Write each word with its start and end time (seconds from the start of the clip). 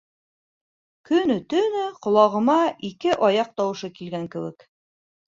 Көнө-төнө 1.09 1.83
ҡолағыма 2.05 2.55
ике 2.89 3.11
аяҡ 3.27 3.51
тауышы 3.61 3.91
килгән 3.99 4.25
кеүек... 4.37 4.65